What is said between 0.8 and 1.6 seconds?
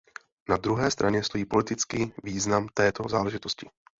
straně stojí